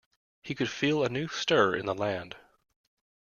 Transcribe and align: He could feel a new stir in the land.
He 0.41 0.55
could 0.55 0.71
feel 0.71 1.03
a 1.03 1.09
new 1.09 1.27
stir 1.27 1.75
in 1.75 1.85
the 1.85 1.93
land. 1.93 2.35